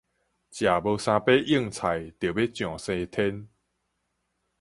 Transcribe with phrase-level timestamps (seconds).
[0.03, 0.19] 食無三把蕹菜著
[2.31, 3.23] 欲上西天